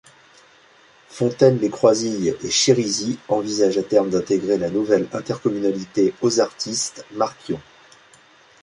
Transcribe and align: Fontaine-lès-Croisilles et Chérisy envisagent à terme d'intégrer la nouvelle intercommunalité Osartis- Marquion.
Fontaine-lès-Croisilles 1.09 2.35
et 2.43 2.49
Chérisy 2.49 3.19
envisagent 3.27 3.77
à 3.77 3.83
terme 3.83 4.09
d'intégrer 4.09 4.57
la 4.57 4.71
nouvelle 4.71 5.07
intercommunalité 5.13 6.15
Osartis- 6.23 6.89
Marquion. 7.13 7.59